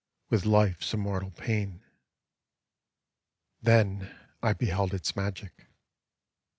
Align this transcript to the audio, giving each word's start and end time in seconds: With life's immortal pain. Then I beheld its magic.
With 0.31 0.47
life's 0.47 0.95
immortal 0.95 1.29
pain. 1.29 1.83
Then 3.61 4.09
I 4.41 4.53
beheld 4.53 4.95
its 4.95 5.15
magic. 5.15 5.67